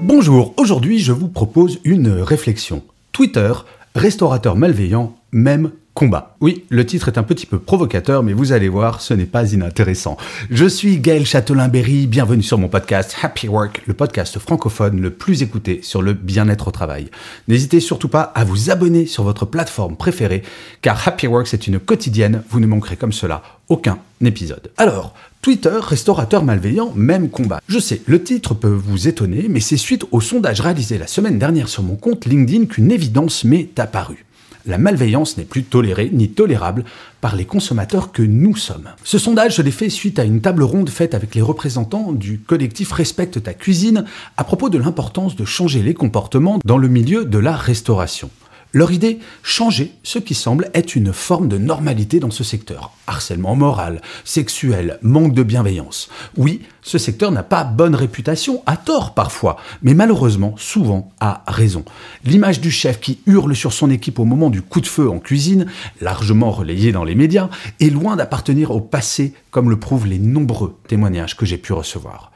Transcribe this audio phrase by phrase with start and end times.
[0.00, 2.84] Bonjour, aujourd'hui je vous propose une réflexion.
[3.10, 3.52] Twitter,
[3.96, 6.36] restaurateur malveillant, même combat.
[6.40, 9.52] Oui, le titre est un petit peu provocateur, mais vous allez voir, ce n'est pas
[9.52, 10.16] inintéressant.
[10.48, 15.42] Je suis Gaël Châtelain-Berry, bienvenue sur mon podcast Happy Work, le podcast francophone le plus
[15.42, 17.10] écouté sur le bien-être au travail.
[17.48, 20.44] N'hésitez surtout pas à vous abonner sur votre plateforme préférée,
[20.82, 24.70] car Happy Work c'est une quotidienne, vous ne manquerez comme cela aucun épisode.
[24.76, 27.60] Alors, Twitter, restaurateur malveillant, même combat.
[27.68, 31.40] Je sais, le titre peut vous étonner, mais c'est suite au sondage réalisé la semaine
[31.40, 34.26] dernière sur mon compte LinkedIn qu'une évidence m'est apparue
[34.68, 36.84] la malveillance n'est plus tolérée ni tolérable
[37.20, 38.90] par les consommateurs que nous sommes.
[39.02, 42.38] Ce sondage, je l'ai fait suite à une table ronde faite avec les représentants du
[42.38, 44.04] collectif Respecte ta cuisine
[44.36, 48.30] à propos de l'importance de changer les comportements dans le milieu de la restauration.
[48.74, 52.92] Leur idée, changer ce qui semble être une forme de normalité dans ce secteur.
[53.06, 56.10] Harcèlement moral, sexuel, manque de bienveillance.
[56.36, 61.82] Oui, ce secteur n'a pas bonne réputation, à tort parfois, mais malheureusement, souvent, à raison.
[62.24, 65.18] L'image du chef qui hurle sur son équipe au moment du coup de feu en
[65.18, 65.64] cuisine,
[66.02, 67.48] largement relayée dans les médias,
[67.80, 72.32] est loin d'appartenir au passé, comme le prouvent les nombreux témoignages que j'ai pu recevoir.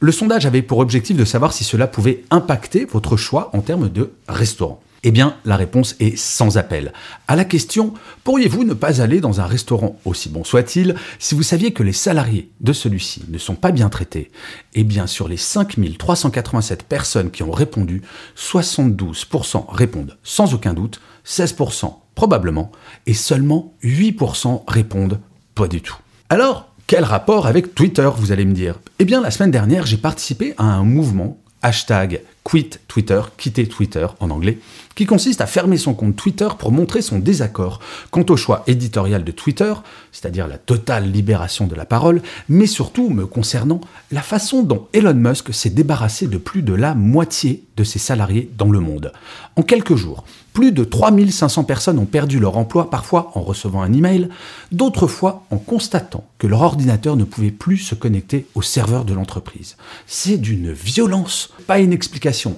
[0.00, 3.88] Le sondage avait pour objectif de savoir si cela pouvait impacter votre choix en termes
[3.88, 4.80] de restaurant.
[5.08, 6.92] Eh bien, la réponse est sans appel.
[7.28, 11.44] À la question pourriez-vous ne pas aller dans un restaurant, aussi bon soit-il, si vous
[11.44, 14.32] saviez que les salariés de celui-ci ne sont pas bien traités?
[14.74, 18.02] Eh bien, sur les 5387 personnes qui ont répondu,
[18.36, 22.72] 72% répondent sans aucun doute, 16% probablement,
[23.06, 25.20] et seulement 8% répondent
[25.54, 25.98] pas du tout.
[26.30, 28.80] Alors, quel rapport avec Twitter, vous allez me dire?
[28.98, 34.06] Eh bien, la semaine dernière, j'ai participé à un mouvement hashtag quit Twitter, quitter Twitter
[34.20, 34.60] en anglais,
[34.94, 37.80] qui consiste à fermer son compte Twitter pour montrer son désaccord
[38.12, 39.74] quant au choix éditorial de Twitter,
[40.12, 43.80] c'est-à-dire la totale libération de la parole, mais surtout me concernant
[44.12, 48.48] la façon dont Elon Musk s'est débarrassé de plus de la moitié de ses salariés
[48.56, 49.12] dans le monde.
[49.56, 53.92] En quelques jours, plus de 3500 personnes ont perdu leur emploi, parfois en recevant un
[53.92, 54.30] email,
[54.72, 59.12] d'autres fois en constatant que leur ordinateur ne pouvait plus se connecter au serveur de
[59.12, 59.76] l'entreprise.
[60.06, 61.92] C'est d'une violence, pas une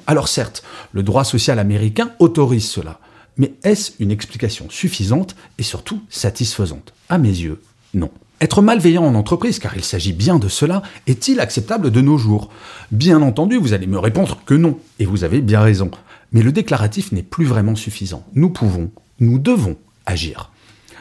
[0.07, 0.63] Alors certes,
[0.93, 2.99] le droit social américain autorise cela,
[3.37, 6.93] mais est-ce une explication suffisante et surtout satisfaisante?
[7.09, 7.61] À mes yeux,
[7.95, 8.11] non.
[8.41, 12.51] Être malveillant en entreprise, car il s'agit bien de cela, est-il acceptable de nos jours?
[12.93, 15.91] Bien entendu, vous allez me répondre que non, et vous avez bien raison.
[16.33, 18.25] Mais le déclaratif n'est plus vraiment suffisant.
[18.35, 20.53] Nous pouvons, nous devons agir.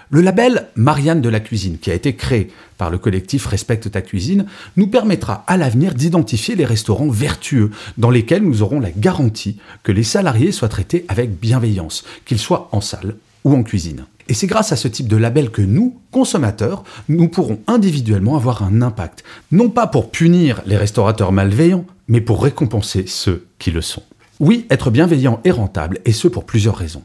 [0.10, 4.02] Le label Marianne de la cuisine, qui a été créé par le collectif Respecte ta
[4.02, 4.46] cuisine,
[4.78, 9.92] nous permettra à l'avenir d'identifier les restaurants vertueux dans lesquels nous aurons la garantie que
[9.92, 14.06] les salariés soient traités avec bienveillance, qu'ils soient en salle ou en cuisine.
[14.30, 18.64] Et c'est grâce à ce type de label que nous, consommateurs, nous pourrons individuellement avoir
[18.64, 23.82] un impact, non pas pour punir les restaurateurs malveillants, mais pour récompenser ceux qui le
[23.82, 24.04] sont.
[24.40, 27.04] Oui, être bienveillant est rentable, et ce pour plusieurs raisons.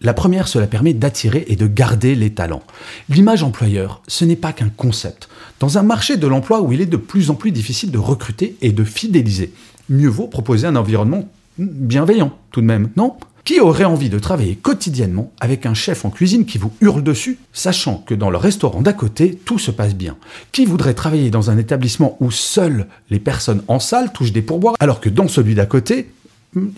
[0.00, 2.62] La première, cela permet d'attirer et de garder les talents.
[3.08, 5.28] L'image employeur, ce n'est pas qu'un concept.
[5.60, 8.56] Dans un marché de l'emploi où il est de plus en plus difficile de recruter
[8.62, 9.52] et de fidéliser,
[9.88, 11.28] mieux vaut proposer un environnement
[11.58, 13.14] bienveillant tout de même, non?
[13.44, 17.38] Qui aurait envie de travailler quotidiennement avec un chef en cuisine qui vous hurle dessus,
[17.52, 20.16] sachant que dans le restaurant d'à côté, tout se passe bien?
[20.52, 24.76] Qui voudrait travailler dans un établissement où seules les personnes en salle touchent des pourboires,
[24.78, 26.08] alors que dans celui d'à côté,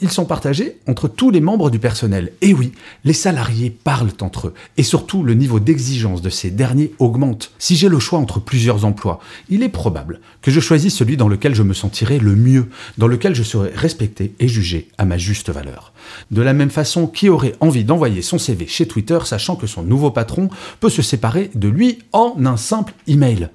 [0.00, 2.32] ils sont partagés entre tous les membres du personnel.
[2.40, 2.72] Et oui,
[3.04, 4.54] les salariés parlent entre eux.
[4.76, 7.50] Et surtout, le niveau d'exigence de ces derniers augmente.
[7.58, 11.28] Si j'ai le choix entre plusieurs emplois, il est probable que je choisisse celui dans
[11.28, 12.68] lequel je me sentirai le mieux,
[12.98, 15.92] dans lequel je serai respecté et jugé à ma juste valeur.
[16.30, 19.82] De la même façon, qui aurait envie d'envoyer son CV chez Twitter sachant que son
[19.82, 20.48] nouveau patron
[20.80, 23.48] peut se séparer de lui en un simple email?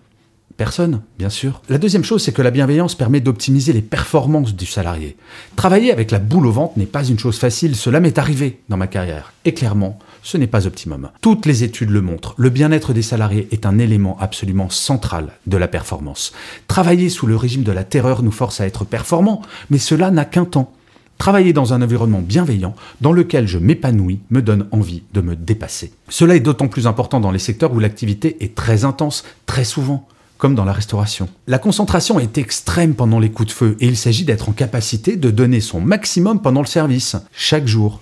[0.60, 1.62] Personne, bien sûr.
[1.70, 5.16] La deuxième chose, c'est que la bienveillance permet d'optimiser les performances du salarié.
[5.56, 8.76] Travailler avec la boule au ventre n'est pas une chose facile, cela m'est arrivé dans
[8.76, 9.32] ma carrière.
[9.46, 11.12] Et clairement, ce n'est pas optimum.
[11.22, 15.56] Toutes les études le montrent, le bien-être des salariés est un élément absolument central de
[15.56, 16.34] la performance.
[16.68, 20.26] Travailler sous le régime de la terreur nous force à être performants, mais cela n'a
[20.26, 20.74] qu'un temps.
[21.20, 25.94] Travailler dans un environnement bienveillant dans lequel je m'épanouis me donne envie de me dépasser.
[26.10, 30.06] Cela est d'autant plus important dans les secteurs où l'activité est très intense, très souvent.
[30.40, 31.30] Comme dans la restauration.
[31.46, 35.18] La concentration est extrême pendant les coups de feu et il s'agit d'être en capacité
[35.18, 38.00] de donner son maximum pendant le service, chaque jour.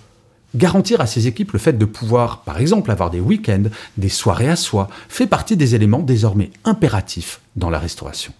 [0.55, 4.49] Garantir à ses équipes le fait de pouvoir, par exemple, avoir des week-ends, des soirées
[4.49, 8.31] à soi, fait partie des éléments désormais impératifs dans la restauration.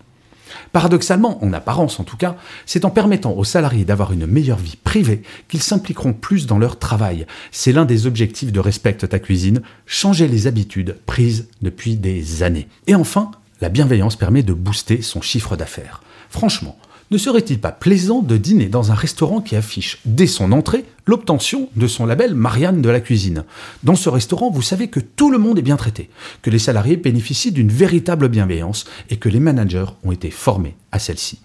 [0.72, 4.78] Paradoxalement, en apparence en tout cas, c'est en permettant aux salariés d'avoir une meilleure vie
[4.82, 7.26] privée qu'ils s'impliqueront plus dans leur travail.
[7.52, 12.68] C'est l'un des objectifs de Respecte ta cuisine, changer les habitudes prises depuis des années.
[12.86, 16.02] Et enfin, la bienveillance permet de booster son chiffre d'affaires.
[16.30, 16.78] Franchement,
[17.10, 21.70] ne serait-il pas plaisant de dîner dans un restaurant qui affiche dès son entrée l'obtention
[21.78, 23.46] de son label Marianne de la cuisine?
[23.84, 26.10] Dans ce restaurant, vous savez que tout le monde est bien traité,
[26.42, 31.00] que les salariés bénéficient d'une véritable bienveillance et que les managers ont été formés à
[31.00, 31.40] celle-ci.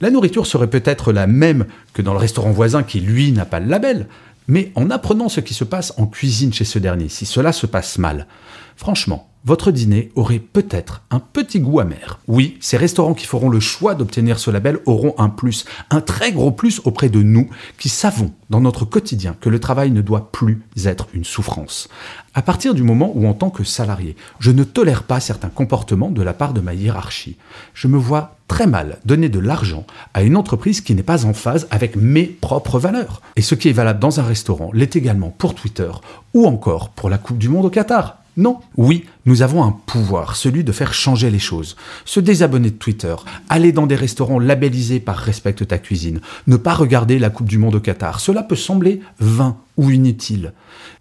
[0.00, 3.58] La nourriture serait peut-être la même que dans le restaurant voisin qui, lui, n'a pas
[3.58, 4.06] le label,
[4.46, 7.66] mais en apprenant ce qui se passe en cuisine chez ce dernier, si cela se
[7.66, 8.28] passe mal,
[8.76, 12.18] franchement, votre dîner aurait peut-être un petit goût amer.
[12.28, 16.32] Oui, ces restaurants qui feront le choix d'obtenir ce label auront un plus, un très
[16.32, 17.48] gros plus auprès de nous
[17.78, 21.88] qui savons dans notre quotidien que le travail ne doit plus être une souffrance.
[22.34, 26.10] À partir du moment où en tant que salarié, je ne tolère pas certains comportements
[26.10, 27.36] de la part de ma hiérarchie,
[27.74, 31.34] je me vois très mal donner de l'argent à une entreprise qui n'est pas en
[31.34, 33.22] phase avec mes propres valeurs.
[33.36, 35.90] Et ce qui est valable dans un restaurant l'est également pour Twitter
[36.34, 38.17] ou encore pour la Coupe du Monde au Qatar.
[38.38, 38.60] Non.
[38.76, 41.76] Oui, nous avons un pouvoir, celui de faire changer les choses.
[42.04, 43.16] Se désabonner de Twitter,
[43.48, 47.58] aller dans des restaurants labellisés par Respecte ta cuisine, ne pas regarder la Coupe du
[47.58, 50.52] Monde au Qatar, cela peut sembler vain ou inutile.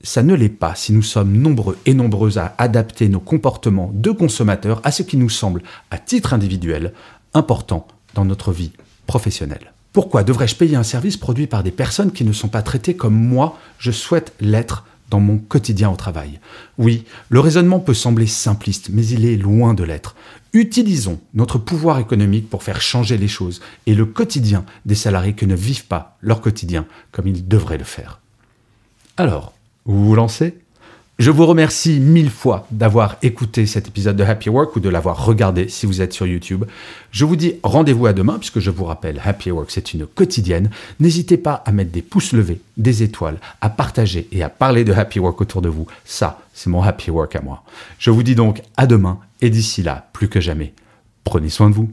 [0.02, 4.10] Ça ne l'est pas si nous sommes nombreux et nombreuses à adapter nos comportements de
[4.10, 5.62] consommateurs à ce qui nous semble,
[5.92, 6.92] à titre individuel,
[7.36, 8.72] important dans notre vie
[9.06, 9.74] professionnelle.
[9.94, 13.16] Pourquoi devrais-je payer un service produit par des personnes qui ne sont pas traitées comme
[13.16, 13.60] moi?
[13.78, 16.40] Je souhaite l'être dans mon quotidien au travail.
[16.78, 20.16] Oui, le raisonnement peut sembler simpliste, mais il est loin de l'être.
[20.54, 25.46] Utilisons notre pouvoir économique pour faire changer les choses et le quotidien des salariés qui
[25.48, 28.20] ne vivent pas leur quotidien comme ils devraient le faire.
[29.18, 29.54] Alors,
[29.86, 30.58] vous vous lancez?
[31.20, 35.26] Je vous remercie mille fois d'avoir écouté cet épisode de Happy Work ou de l'avoir
[35.26, 36.66] regardé si vous êtes sur YouTube.
[37.12, 40.70] Je vous dis rendez-vous à demain puisque je vous rappelle, Happy Work c'est une quotidienne.
[41.00, 44.94] N'hésitez pas à mettre des pouces levés, des étoiles, à partager et à parler de
[44.94, 45.88] Happy Work autour de vous.
[46.06, 47.64] Ça, c'est mon Happy Work à moi.
[47.98, 50.74] Je vous dis donc à demain et d'ici là, plus que jamais,
[51.24, 51.92] prenez soin de vous.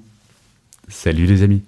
[0.88, 1.62] Salut les amis.